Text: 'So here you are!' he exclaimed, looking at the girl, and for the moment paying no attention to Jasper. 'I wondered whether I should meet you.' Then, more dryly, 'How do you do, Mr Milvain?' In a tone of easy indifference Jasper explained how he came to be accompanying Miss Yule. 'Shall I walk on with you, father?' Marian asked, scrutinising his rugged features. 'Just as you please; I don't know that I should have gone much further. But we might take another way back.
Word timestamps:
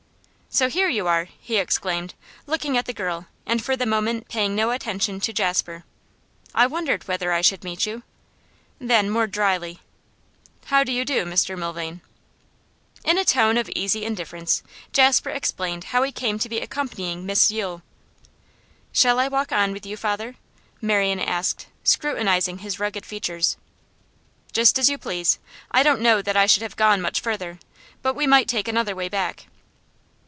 'So 0.53 0.67
here 0.67 0.89
you 0.89 1.07
are!' 1.07 1.29
he 1.39 1.55
exclaimed, 1.55 2.13
looking 2.45 2.75
at 2.75 2.83
the 2.85 2.91
girl, 2.91 3.25
and 3.45 3.63
for 3.63 3.77
the 3.77 3.85
moment 3.85 4.27
paying 4.27 4.53
no 4.53 4.71
attention 4.71 5.17
to 5.21 5.31
Jasper. 5.31 5.85
'I 6.53 6.67
wondered 6.67 7.07
whether 7.07 7.31
I 7.31 7.39
should 7.39 7.63
meet 7.63 7.85
you.' 7.85 8.03
Then, 8.77 9.09
more 9.09 9.27
dryly, 9.27 9.79
'How 10.65 10.83
do 10.83 10.91
you 10.91 11.05
do, 11.05 11.23
Mr 11.23 11.57
Milvain?' 11.57 12.01
In 13.05 13.17
a 13.17 13.23
tone 13.23 13.55
of 13.57 13.69
easy 13.77 14.03
indifference 14.03 14.61
Jasper 14.91 15.29
explained 15.29 15.85
how 15.85 16.03
he 16.03 16.11
came 16.11 16.37
to 16.39 16.49
be 16.49 16.59
accompanying 16.59 17.25
Miss 17.25 17.49
Yule. 17.49 17.81
'Shall 18.91 19.19
I 19.19 19.29
walk 19.29 19.53
on 19.53 19.71
with 19.71 19.85
you, 19.85 19.95
father?' 19.95 20.35
Marian 20.81 21.21
asked, 21.21 21.67
scrutinising 21.85 22.57
his 22.57 22.77
rugged 22.77 23.05
features. 23.05 23.55
'Just 24.51 24.77
as 24.77 24.89
you 24.89 24.97
please; 24.97 25.39
I 25.71 25.81
don't 25.81 26.01
know 26.01 26.21
that 26.21 26.35
I 26.35 26.45
should 26.45 26.61
have 26.61 26.75
gone 26.75 26.99
much 27.01 27.21
further. 27.21 27.57
But 28.01 28.15
we 28.15 28.27
might 28.27 28.49
take 28.49 28.67
another 28.67 28.93
way 28.97 29.07
back. 29.07 29.45